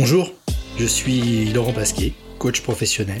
[0.00, 0.32] Bonjour,
[0.78, 3.20] je suis Laurent Pasquier, coach professionnel,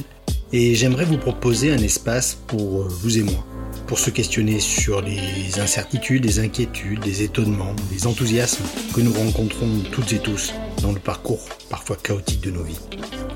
[0.52, 3.44] et j'aimerais vous proposer un espace pour vous et moi,
[3.88, 8.62] pour se questionner sur les incertitudes, les inquiétudes, les étonnements, les enthousiasmes
[8.94, 12.78] que nous rencontrons toutes et tous dans le parcours parfois chaotique de nos vies.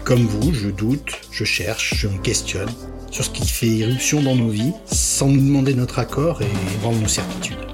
[0.04, 2.70] Comme vous, je doute, je cherche, je me questionne
[3.10, 7.00] sur ce qui fait irruption dans nos vies sans nous demander notre accord et rendre
[7.00, 7.71] nos certitudes.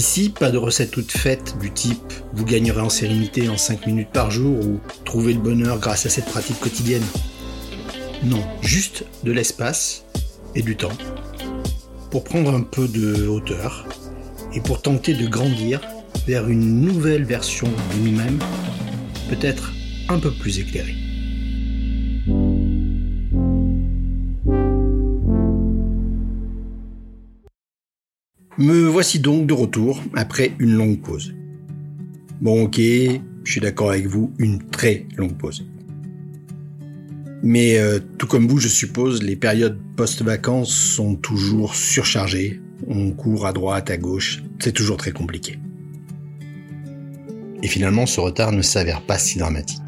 [0.00, 4.08] Ici, pas de recette toute faite du type vous gagnerez en sérénité en 5 minutes
[4.10, 7.04] par jour ou trouver le bonheur grâce à cette pratique quotidienne.
[8.22, 10.06] Non, juste de l'espace
[10.54, 10.96] et du temps
[12.10, 13.86] pour prendre un peu de hauteur
[14.54, 15.82] et pour tenter de grandir
[16.26, 18.38] vers une nouvelle version de nous-mêmes,
[19.28, 19.70] peut-être
[20.08, 20.99] un peu plus éclairée.
[28.60, 31.34] Me voici donc de retour après une longue pause.
[32.42, 35.66] Bon ok, je suis d'accord avec vous, une très longue pause.
[37.42, 42.60] Mais euh, tout comme vous, je suppose, les périodes post-vacances sont toujours surchargées.
[42.86, 45.58] On court à droite, à gauche, c'est toujours très compliqué.
[47.62, 49.80] Et finalement, ce retard ne s'avère pas si dramatique.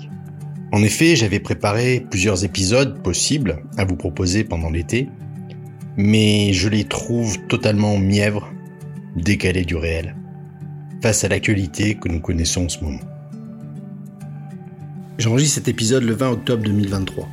[0.72, 5.10] En effet, j'avais préparé plusieurs épisodes possibles à vous proposer pendant l'été,
[5.98, 8.50] mais je les trouve totalement mièvres
[9.16, 10.16] décalé du réel,
[11.02, 13.00] face à l'actualité que nous connaissons en ce moment.
[15.18, 17.28] J'enregistre cet épisode le 20 octobre 2023.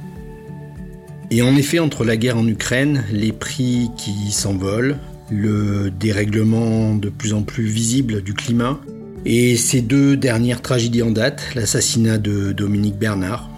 [1.31, 4.97] Et en effet, entre la guerre en Ukraine, les prix qui s'envolent,
[5.31, 8.79] le dérèglement de plus en plus visible du climat,
[9.25, 13.49] et ces deux dernières tragédies en date, l'assassinat de Dominique Bernard,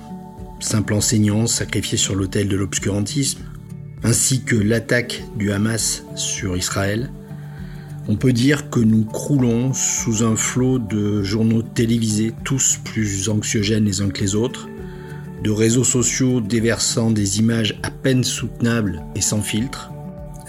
[0.59, 3.41] simple enseignant sacrifié sur l'autel de l'obscurantisme,
[4.03, 7.09] ainsi que l'attaque du Hamas sur Israël,
[8.07, 13.85] on peut dire que nous croulons sous un flot de journaux télévisés, tous plus anxiogènes
[13.85, 14.67] les uns que les autres,
[15.43, 19.91] de réseaux sociaux déversant des images à peine soutenables et sans filtre,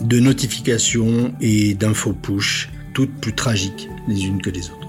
[0.00, 4.88] de notifications et d'infos push, toutes plus tragiques les unes que les autres.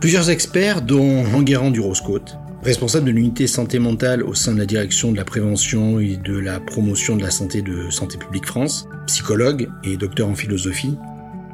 [0.00, 4.64] Plusieurs experts, dont Enguerrand du Roscote, responsable de l'unité santé mentale au sein de la
[4.64, 8.88] direction de la prévention et de la promotion de la santé de Santé publique France,
[9.06, 10.96] psychologue et docteur en philosophie,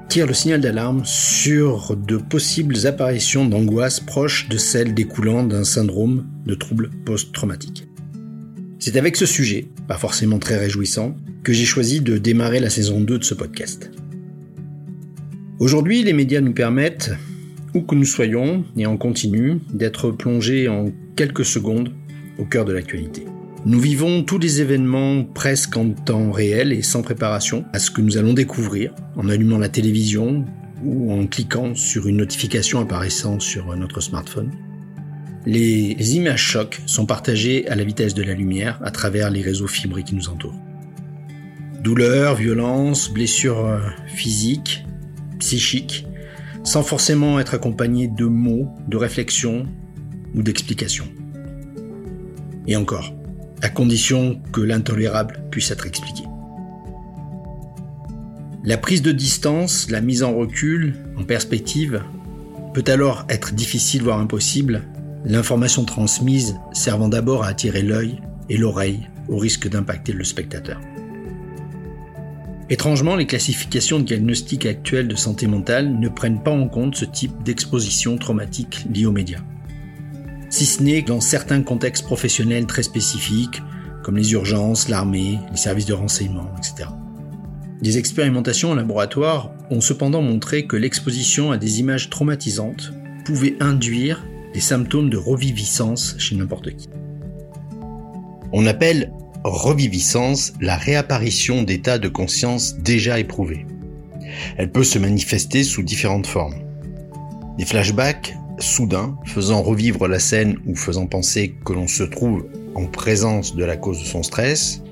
[0.08, 6.26] tire le signal d'alarme sur de possibles apparitions d'angoisse proches de celles découlant d'un syndrome
[6.46, 7.88] de trouble post-traumatique.
[8.78, 13.00] C'est avec ce sujet, pas forcément très réjouissant, que j'ai choisi de démarrer la saison
[13.00, 13.90] 2 de ce podcast.
[15.58, 17.10] Aujourd'hui, les médias nous permettent,
[17.74, 21.92] où que nous soyons et en continu, d'être plongés en quelques secondes
[22.38, 23.24] au cœur de l'actualité.
[23.66, 28.00] Nous vivons tous les événements presque en temps réel et sans préparation à ce que
[28.00, 30.46] nous allons découvrir en allumant la télévision
[30.82, 34.50] ou en cliquant sur une notification apparaissant sur notre smartphone.
[35.46, 39.66] Les, images chocs sont partagées à la vitesse de la lumière à travers les réseaux
[39.66, 40.58] fibrés qui nous entourent.
[41.82, 44.84] Douleurs, violences, blessures euh, physiques,
[45.38, 46.06] psychiques,
[46.62, 49.66] sans forcément être accompagné de mots, de réflexions
[50.34, 51.08] ou d'explications.
[52.66, 53.14] Et encore,
[53.62, 56.22] à condition que l'intolérable puisse être expliqué.
[58.64, 62.02] La prise de distance, la mise en recul, en perspective,
[62.74, 64.82] peut alors être difficile voire impossible,
[65.24, 70.80] l'information transmise servant d'abord à attirer l'œil et l'oreille au risque d'impacter le spectateur.
[72.68, 77.04] Étrangement, les classifications de diagnostic actuelles de santé mentale ne prennent pas en compte ce
[77.04, 79.42] type d'exposition traumatique liée aux médias.
[80.60, 83.62] Si ce n'est dans certains contextes professionnels très spécifiques,
[84.02, 86.90] comme les urgences, l'armée, les services de renseignement, etc.
[87.80, 92.92] Des expérimentations en laboratoire ont cependant montré que l'exposition à des images traumatisantes
[93.24, 94.22] pouvait induire
[94.52, 96.90] des symptômes de reviviscence chez n'importe qui.
[98.52, 103.64] On appelle reviviscence la réapparition d'états de conscience déjà éprouvés.
[104.58, 106.60] Elle peut se manifester sous différentes formes.
[107.56, 112.86] Des flashbacks soudains faisant revivre la scène ou faisant penser que l'on se trouve en
[112.86, 114.82] présence de la cause de son stress.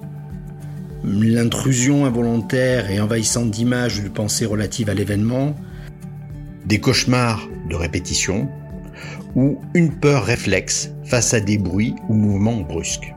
[1.05, 5.55] L'intrusion involontaire et envahissante d'images ou de pensées relatives à l'événement.
[6.67, 8.49] Des cauchemars de répétition
[9.35, 13.15] ou une peur réflexe face à des bruits ou mouvements brusques.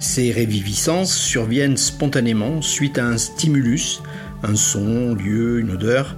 [0.00, 4.02] Ces réviviscences surviennent spontanément suite à un stimulus,
[4.42, 6.16] un son, lieu, une odeur,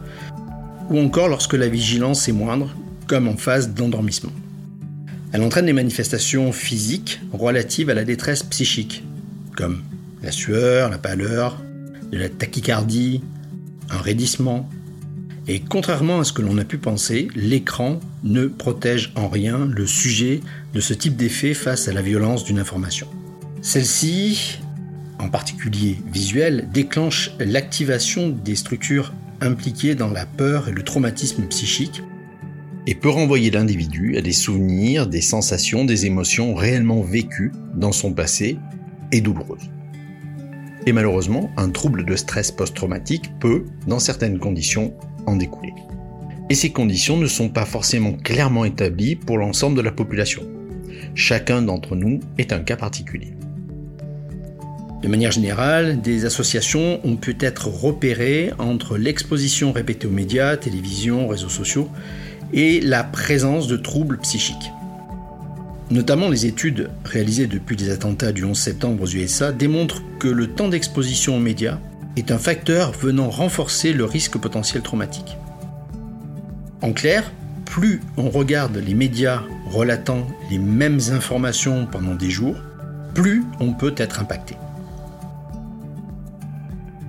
[0.90, 2.74] ou encore lorsque la vigilance est moindre,
[3.06, 4.32] comme en phase d'endormissement.
[5.32, 9.04] Elle entraîne des manifestations physiques relatives à la détresse psychique,
[9.56, 9.82] comme
[10.22, 11.60] la sueur, la pâleur,
[12.10, 13.22] de la tachycardie,
[13.90, 14.68] un raidissement,
[15.48, 19.86] Et contrairement à ce que l'on a pu penser, l'écran ne protège en rien le
[19.86, 20.40] sujet
[20.74, 23.06] de ce type d'effet face à la violence d'une information.
[23.62, 24.58] Celle-ci,
[25.20, 32.02] en particulier visuelle, déclenche l'activation des structures impliquées dans la peur et le traumatisme psychique
[32.86, 38.12] et peut renvoyer l'individu à des souvenirs, des sensations, des émotions réellement vécues dans son
[38.12, 38.58] passé
[39.12, 39.70] et douloureuses.
[40.86, 44.94] Et malheureusement, un trouble de stress post-traumatique peut, dans certaines conditions,
[45.26, 45.74] en découler.
[46.48, 50.42] Et ces conditions ne sont pas forcément clairement établies pour l'ensemble de la population.
[51.16, 53.35] Chacun d'entre nous est un cas particulier.
[55.02, 61.28] De manière générale, des associations ont pu être repérées entre l'exposition répétée aux médias, télévision,
[61.28, 61.88] réseaux sociaux
[62.52, 64.72] et la présence de troubles psychiques.
[65.90, 70.48] Notamment les études réalisées depuis les attentats du 11 septembre aux USA démontrent que le
[70.48, 71.78] temps d'exposition aux médias
[72.16, 75.36] est un facteur venant renforcer le risque potentiel traumatique.
[76.82, 77.30] En clair,
[77.66, 82.56] plus on regarde les médias relatant les mêmes informations pendant des jours,
[83.14, 84.56] plus on peut être impacté.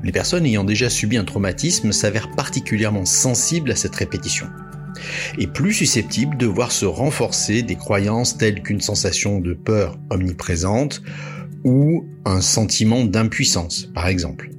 [0.04, 4.48] Les personnes ayant déjà subi un traumatisme s'avèrent particulièrement sensibles à cette répétition
[5.38, 11.02] et plus susceptibles de voir se renforcer des croyances telles qu'une sensation de peur omniprésente
[11.64, 14.50] ou un sentiment d'impuissance, par exemple.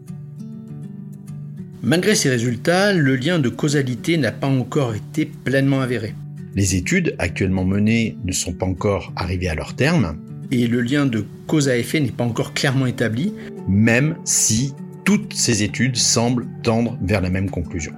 [1.83, 6.15] Malgré ces résultats, le lien de causalité n'a pas encore été pleinement avéré.
[6.55, 10.19] Les études actuellement menées ne sont pas encore arrivées à leur terme,
[10.51, 13.33] et le lien de cause à effet n'est pas encore clairement établi,
[13.69, 14.75] même si
[15.09, 17.95] toutes ces études semblent tendre vers la même conclusion.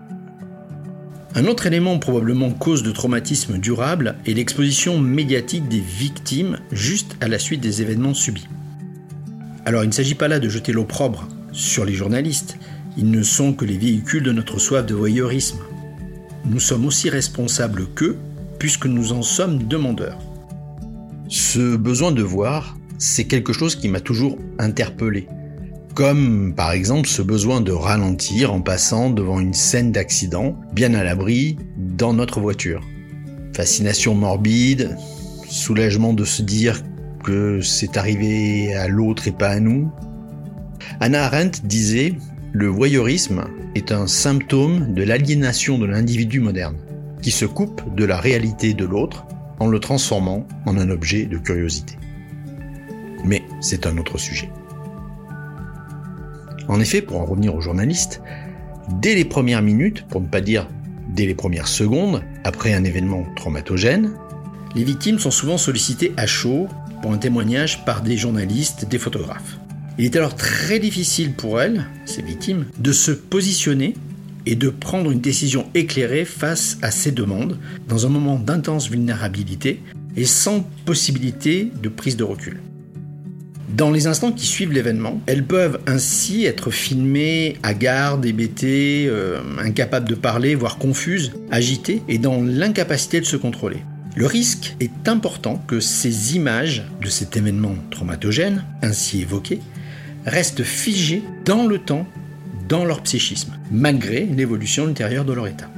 [1.34, 7.26] Un autre élément probablement cause de traumatisme durable est l'exposition médiatique des victimes juste à
[7.26, 8.46] la suite des événements subis.
[9.64, 12.58] Alors il ne s'agit pas là de jeter l'opprobre sur les journalistes,
[12.96, 15.58] ils ne sont que les véhicules de notre soif de voyeurisme.
[16.44, 18.18] Nous sommes aussi responsables qu'eux,
[18.60, 20.20] puisque nous en sommes demandeurs.
[21.28, 25.26] Ce besoin de voir, c'est quelque chose qui m'a toujours interpellé
[25.94, 31.04] comme par exemple ce besoin de ralentir en passant devant une scène d'accident, bien à
[31.04, 32.82] l'abri, dans notre voiture.
[33.54, 34.96] Fascination morbide,
[35.48, 36.82] soulagement de se dire
[37.25, 39.90] que c'est arrivé à l'autre et pas à nous.
[41.00, 42.14] Anna Arendt disait
[42.52, 43.44] Le voyeurisme
[43.75, 46.76] est un symptôme de l'aliénation de l'individu moderne,
[47.22, 49.26] qui se coupe de la réalité de l'autre
[49.58, 51.96] en le transformant en un objet de curiosité.
[53.25, 54.50] Mais c'est un autre sujet.
[56.70, 58.22] En effet, pour en revenir aux journalistes,
[59.02, 60.69] dès les premières minutes, pour ne pas dire
[61.08, 64.12] dès les premières secondes, après un événement traumatogène,
[64.76, 66.69] les victimes sont souvent sollicitées à chaud
[67.02, 69.58] pour un témoignage par des journalistes, des photographes.
[69.99, 73.94] Il est alors très difficile pour elles, ces victimes, de se positionner
[74.46, 77.58] et de prendre une décision éclairée face à ces demandes
[77.88, 79.82] dans un moment d'intense vulnérabilité
[80.16, 82.61] et sans possibilité de prise de recul.
[83.76, 89.40] Dans les instants qui suivent l'événement, elles peuvent ainsi être filmées à garde, hébétées, euh,
[89.58, 93.78] incapables de parler, voire confuses, agitées et dans l'incapacité de se contrôler.
[94.17, 99.61] Le risque est important que ces images de cet événement traumatogène, ainsi évoqué,
[100.26, 102.06] restent figées dans le temps,
[102.68, 105.71] dans leur psychisme, malgré l'évolution ultérieure de leur état.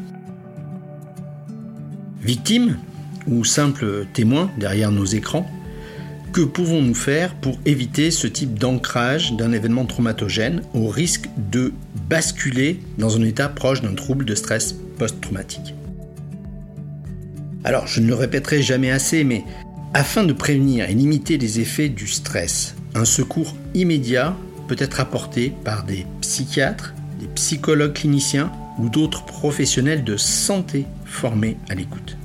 [2.22, 2.78] Victimes
[3.26, 5.46] ou simples témoins derrière nos écrans,
[6.32, 11.74] que pouvons-nous faire pour éviter ce type d'ancrage d'un événement traumatogène au risque de
[12.08, 15.74] basculer dans un état proche d'un trouble de stress post-traumatique?
[17.64, 19.44] Alors, je ne le répéterai jamais assez, mais
[19.92, 24.34] afin de prévenir et limiter les effets du stress, un secours immédiat
[24.68, 31.58] peut être apporté par des psychiatres, des psychologues cliniciens ou d'autres professionnels de santé formés
[31.68, 32.16] à l'écoute.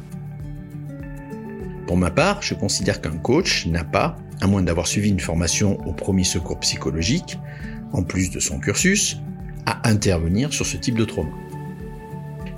[1.88, 5.80] Pour ma part, je considère qu'un coach n'a pas, à moins d'avoir suivi une formation
[5.88, 7.40] au premier secours psychologique,
[7.94, 9.22] en plus de son cursus,
[9.66, 11.32] à intervenir sur ce type de trauma.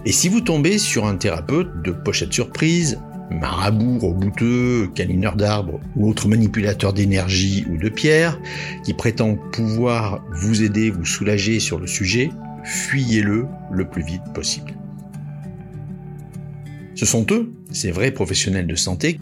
[0.06, 6.10] Et si vous tombez sur un thérapeute de pochette surprise, marabout, rebouteux, câlineur d'arbres ou
[6.10, 8.40] autre manipulateur d'énergie ou de pierre,
[8.84, 12.32] qui prétend pouvoir vous aider, vous soulager sur le sujet,
[12.64, 14.74] fuyez-le le plus vite possible.
[17.00, 19.22] Ce sont eux, ces vrais professionnels de santé,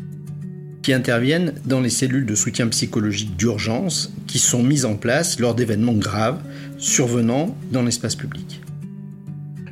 [0.82, 5.54] qui interviennent dans les cellules de soutien psychologique d'urgence qui sont mises en place lors
[5.54, 6.42] d'événements graves
[6.80, 8.62] survenant dans l'espace public.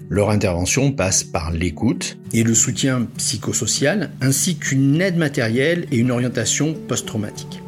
[0.08, 6.12] Leur intervention passe par l'écoute et le soutien psychosocial, ainsi qu'une aide matérielle et une
[6.12, 7.64] orientation post-traumatique.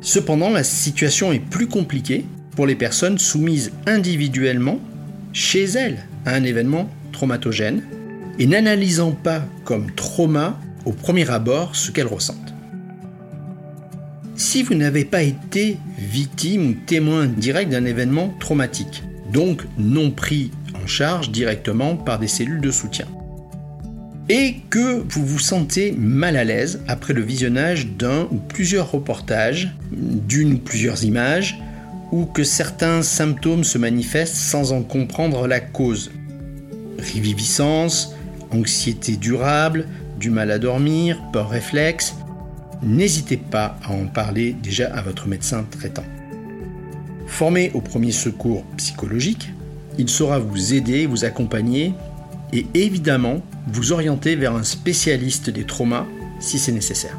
[0.00, 2.24] Cependant, la situation est plus compliquée
[2.56, 4.80] pour les personnes soumises individuellement
[5.32, 7.84] chez elles à un événement traumatogènes
[8.38, 12.54] et n'analysant pas comme trauma au premier abord ce qu'elles ressentent.
[14.34, 20.50] Si vous n'avez pas été victime ou témoin direct d'un événement traumatique, donc non pris
[20.82, 23.06] en charge directement par des cellules de soutien,
[24.28, 29.74] et que vous vous sentez mal à l'aise après le visionnage d'un ou plusieurs reportages,
[29.90, 31.60] d'une ou plusieurs images,
[32.12, 36.10] ou que certains symptômes se manifestent sans en comprendre la cause.
[36.98, 38.14] Riviviscence,
[38.54, 39.86] anxiété durable,
[40.18, 42.14] du mal à dormir, peur réflexe,
[42.82, 46.04] n'hésitez pas à en parler déjà à votre médecin traitant.
[47.26, 49.50] Formé au premier secours psychologique,
[49.98, 51.94] il saura vous aider, vous accompagner
[52.52, 56.06] et évidemment vous orienter vers un spécialiste des traumas
[56.40, 57.18] si c'est nécessaire.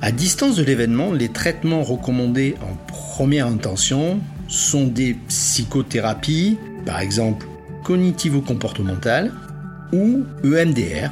[0.00, 7.46] À distance de l'événement, les traitements recommandés en première intention sont des psychothérapies, par exemple
[7.88, 9.32] cognitivo-comportementales,
[9.94, 11.10] ou EMDR,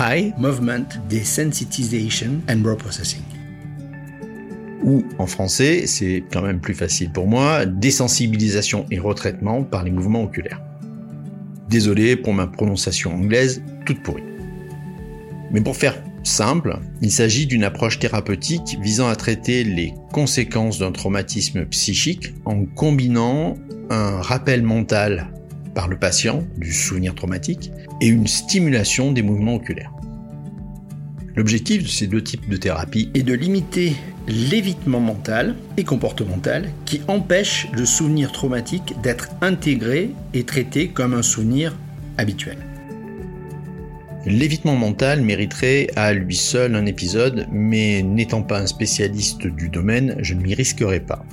[0.00, 3.22] High Movement Desensitization and Reprocessing.
[4.82, 9.92] Ou en français, c'est quand même plus facile pour moi, désensibilisation et retraitement par les
[9.92, 10.60] mouvements oculaires.
[11.68, 14.24] Désolé pour ma prononciation anglaise toute pourrie.
[15.52, 15.94] Mais pour faire
[16.24, 22.64] simple, il s'agit d'une approche thérapeutique visant à traiter les conséquences d'un traumatisme psychique en
[22.64, 23.56] combinant
[23.90, 25.31] un rappel mental
[25.74, 29.92] par le patient du souvenir traumatique et une stimulation des mouvements oculaires.
[31.34, 33.94] L'objectif de ces deux types de thérapie est de limiter
[34.28, 41.22] l'évitement mental et comportemental qui empêche le souvenir traumatique d'être intégré et traité comme un
[41.22, 41.76] souvenir
[42.18, 42.58] habituel.
[44.24, 50.16] L'évitement mental mériterait à lui seul un épisode, mais n'étant pas un spécialiste du domaine,
[50.20, 51.24] je ne m'y risquerai pas.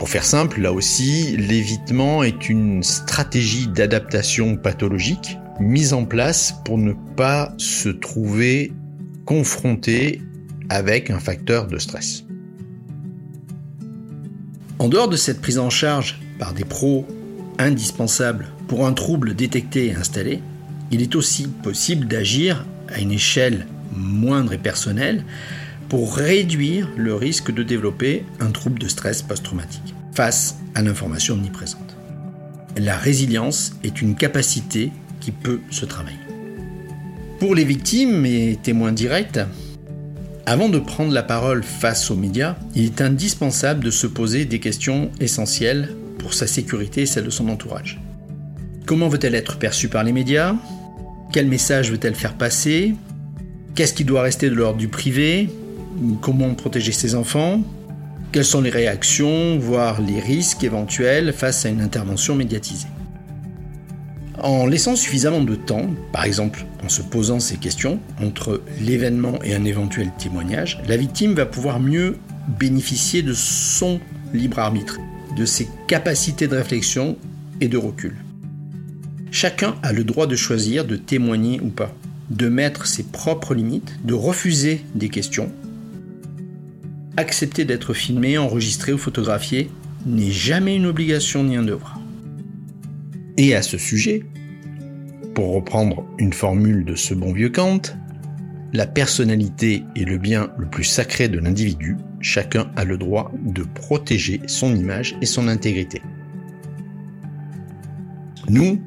[0.00, 6.78] Pour faire simple, là aussi, l'évitement est une stratégie d'adaptation pathologique mise en place pour
[6.78, 8.72] ne pas se trouver
[9.26, 10.22] confronté
[10.70, 12.24] avec un facteur de stress.
[14.78, 17.06] En dehors de cette prise en charge par des pros
[17.58, 20.40] indispensables pour un trouble détecté et installé,
[20.90, 25.26] il est aussi possible d'agir à une échelle moindre et personnelle
[25.90, 31.96] pour réduire le risque de développer un trouble de stress post-traumatique face à l'information omniprésente.
[32.78, 36.16] La résilience est une capacité qui peut se travailler.
[37.40, 39.40] Pour les victimes et témoins directs,
[40.46, 44.60] avant de prendre la parole face aux médias, il est indispensable de se poser des
[44.60, 48.00] questions essentielles pour sa sécurité et celle de son entourage.
[48.86, 50.54] Comment veut-elle être perçue par les médias?
[51.32, 52.94] Quel message veut-elle faire passer?
[53.74, 55.48] Qu'est-ce qui doit rester de l'ordre du privé?
[56.20, 57.62] Comment protéger ses enfants
[58.32, 62.88] Quelles sont les réactions, voire les risques éventuels face à une intervention médiatisée
[64.42, 69.54] en laissant suffisamment de temps, par exemple en se posant ces questions, entre l'événement et
[69.54, 72.16] un éventuel témoignage, la victime va pouvoir mieux
[72.58, 74.00] bénéficier de son
[74.32, 74.98] libre arbitre,
[75.36, 77.16] de ses capacités de réflexion
[77.60, 78.16] et de recul.
[79.30, 81.94] Chacun a le droit de choisir de témoigner ou pas,
[82.30, 85.52] de mettre ses propres limites, de refuser des questions.
[87.20, 89.70] Accepter d'être filmé, enregistré ou photographié
[90.06, 92.00] n'est jamais une obligation ni un devoir.
[93.36, 94.24] Et à ce sujet,
[95.34, 97.82] pour reprendre une formule de ce bon vieux Kant,
[98.72, 103.64] la personnalité est le bien le plus sacré de l'individu, chacun a le droit de
[103.64, 106.00] protéger son image et son intégrité.
[108.48, 108.80] Nous,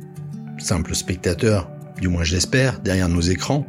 [0.57, 1.69] simples spectateurs,
[2.01, 3.67] du moins j'espère, derrière nos écrans,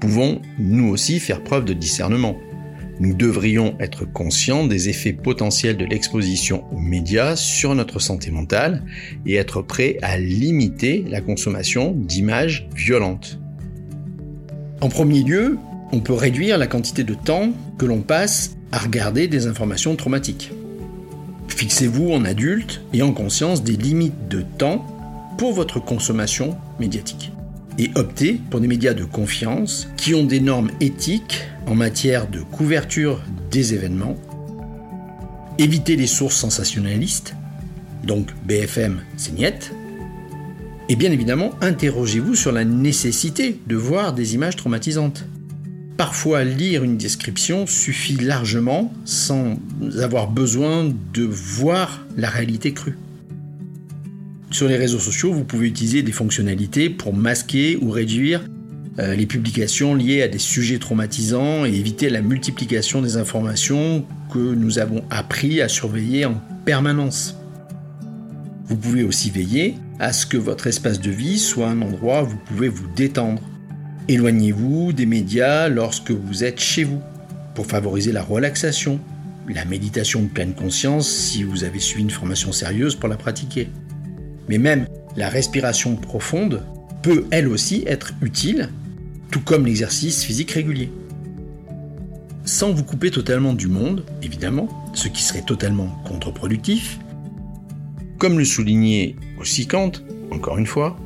[0.00, 2.38] pouvons nous aussi faire preuve de discernement.
[3.00, 8.82] Nous devrions être conscients des effets potentiels de l'exposition aux médias sur notre santé mentale
[9.24, 13.38] et être prêts à limiter la consommation d'images violentes.
[14.80, 15.58] En premier lieu,
[15.92, 20.50] on peut réduire la quantité de temps que l'on passe à regarder des informations traumatiques.
[21.48, 24.86] Fixez-vous en adulte et en conscience des limites de temps
[25.38, 27.32] pour votre consommation médiatique.
[27.78, 32.40] Et optez pour des médias de confiance qui ont des normes éthiques en matière de
[32.40, 34.16] couverture des événements,
[35.58, 37.34] évitez les sources sensationnalistes,
[38.04, 39.34] donc BFM, c'est
[40.90, 45.26] et bien évidemment, interrogez-vous sur la nécessité de voir des images traumatisantes.
[45.98, 49.58] Parfois, lire une description suffit largement sans
[50.00, 52.96] avoir besoin de voir la réalité crue.
[54.50, 58.42] Sur les réseaux sociaux, vous pouvez utiliser des fonctionnalités pour masquer ou réduire
[58.98, 64.38] euh, les publications liées à des sujets traumatisants et éviter la multiplication des informations que
[64.38, 67.36] nous avons appris à surveiller en permanence.
[68.64, 72.28] Vous pouvez aussi veiller à ce que votre espace de vie soit un endroit où
[72.28, 73.42] vous pouvez vous détendre.
[74.08, 77.02] Éloignez-vous des médias lorsque vous êtes chez vous,
[77.54, 78.98] pour favoriser la relaxation,
[79.46, 83.68] la méditation de pleine conscience si vous avez suivi une formation sérieuse pour la pratiquer.
[84.48, 84.86] Mais même
[85.16, 86.64] la respiration profonde
[87.02, 88.70] peut elle aussi être utile,
[89.30, 90.90] tout comme l'exercice physique régulier.
[92.44, 96.98] Sans vous couper totalement du monde, évidemment, ce qui serait totalement contre-productif,
[98.18, 99.92] comme le soulignait aussi Kant,
[100.30, 100.96] encore une fois,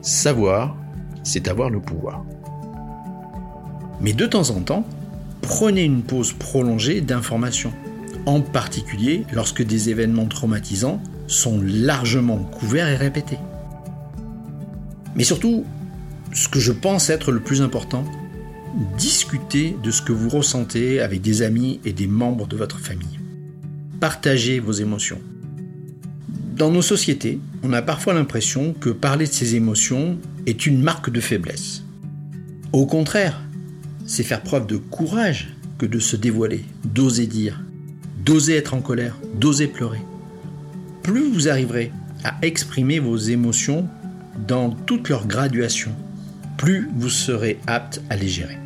[0.00, 0.76] savoir,
[1.22, 2.24] c'est avoir le pouvoir.
[4.00, 4.86] Mais de temps en temps,
[5.42, 7.72] prenez une pause prolongée d'information,
[8.26, 13.38] en particulier lorsque des événements traumatisants sont largement couverts et répétés.
[15.14, 15.64] Mais surtout,
[16.32, 18.04] ce que je pense être le plus important,
[18.98, 23.20] discutez de ce que vous ressentez avec des amis et des membres de votre famille.
[24.00, 25.20] Partagez vos émotions.
[26.56, 31.10] Dans nos sociétés, on a parfois l'impression que parler de ses émotions est une marque
[31.10, 31.82] de faiblesse.
[32.72, 33.40] Au contraire,
[34.06, 37.60] c'est faire preuve de courage que de se dévoiler, d'oser dire,
[38.24, 40.00] d'oser être en colère, d'oser pleurer.
[41.04, 41.92] Plus vous arriverez
[42.24, 43.86] à exprimer vos émotions
[44.48, 45.92] dans toute leur graduation,
[46.56, 48.58] plus vous serez apte à les gérer.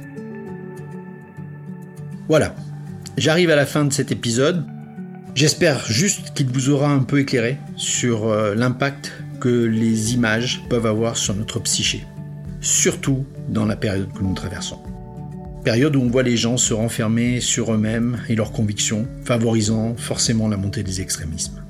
[2.28, 2.54] Voilà,
[3.16, 4.64] j'arrive à la fin de cet épisode.
[5.34, 10.86] J'espère juste qu'il vous aura un peu éclairé sur euh, l'impact que les images peuvent
[10.86, 12.04] avoir sur notre psyché,
[12.60, 14.78] surtout dans la période que nous traversons.
[15.64, 20.46] Période où on voit les gens se renfermer sur eux-mêmes et leurs convictions, favorisant forcément
[20.46, 21.64] la montée des extrémismes.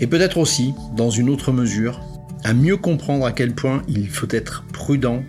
[0.00, 2.00] Et peut-être aussi, dans une autre mesure,
[2.42, 5.22] à mieux comprendre à quel point il faut être prudent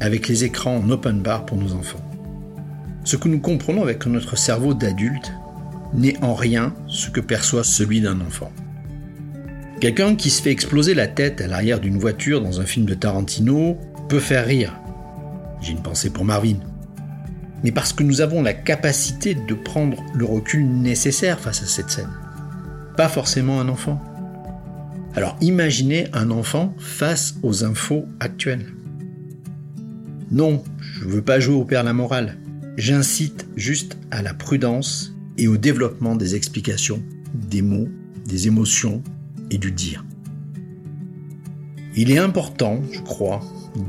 [0.00, 2.04] avec les écrans en open bar pour nos enfants.
[3.04, 5.32] Ce que nous comprenons avec notre cerveau d'adulte
[5.94, 8.52] n'est en rien ce que perçoit celui d'un enfant.
[9.80, 12.94] Quelqu'un qui se fait exploser la tête à l'arrière d'une voiture dans un film de
[12.94, 14.78] Tarantino peut faire rire.
[15.62, 16.58] J'ai une pensée pour Marvin.
[17.64, 21.90] Mais parce que nous avons la capacité de prendre le recul nécessaire face à cette
[21.90, 22.10] scène.
[22.96, 24.00] Pas forcément un enfant.
[25.18, 28.72] Alors imaginez un enfant face aux infos actuelles.
[30.30, 32.38] Non, je ne veux pas jouer au père la morale.
[32.76, 37.02] J'incite juste à la prudence et au développement des explications,
[37.34, 37.88] des mots,
[38.26, 39.02] des émotions
[39.50, 40.04] et du dire.
[41.96, 43.40] Il est important, je crois,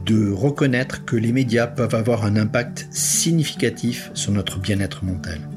[0.07, 5.47] de reconnaître que les médias peuvent avoir un impact significatif sur notre bien-être mental.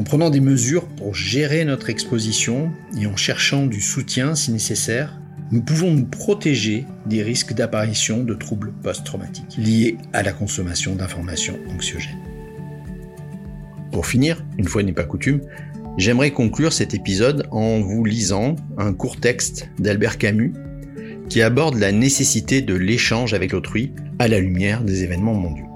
[0.00, 5.20] En prenant des mesures pour gérer notre exposition et en cherchant du soutien si nécessaire,
[5.50, 11.58] nous pouvons nous protéger des risques d'apparition de troubles post-traumatiques liés à la consommation d'informations
[11.68, 12.16] anxiogènes.
[13.92, 15.42] Pour finir, une fois n'est pas coutume,
[15.98, 20.54] j'aimerais conclure cet épisode en vous lisant un court texte d'Albert Camus
[21.28, 25.69] qui aborde la nécessité de l'échange avec l'autrui à la lumière des événements mondiaux.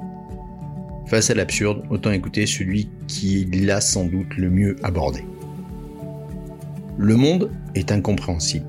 [1.14, 5.24] Face à l'absurde, autant écouter celui qui l'a sans doute le mieux abordé.
[6.98, 8.66] Le monde est incompréhensible.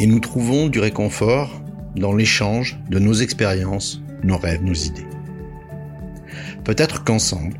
[0.00, 1.62] Et nous trouvons du réconfort
[1.96, 5.06] dans l'échange de nos expériences, nos rêves, nos idées.
[6.62, 7.58] Peut-être qu'ensemble,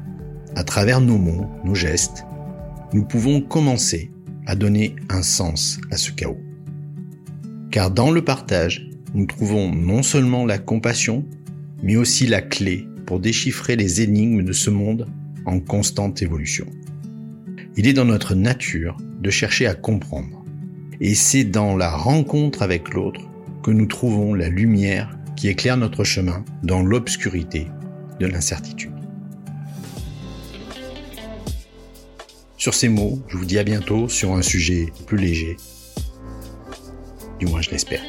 [0.57, 2.27] à travers nos mots, nos gestes,
[2.92, 4.11] nous pouvons commencer
[4.44, 6.42] à donner un sens à ce chaos.
[7.70, 11.24] Car dans le partage, nous trouvons non seulement la compassion,
[11.83, 15.07] mais aussi la clé pour déchiffrer les énigmes de ce monde
[15.47, 16.67] en constante évolution.
[17.77, 20.45] Il est dans notre nature de chercher à comprendre.
[21.01, 23.21] Et c'est dans la rencontre avec l'autre
[23.62, 27.67] que nous trouvons la lumière qui éclaire notre chemin dans l'obscurité
[28.21, 28.93] de l'incertitude.
[32.57, 35.57] Sur ces mots, je vous dis à bientôt sur un sujet plus léger.
[37.38, 38.01] Du moins, je l'espère.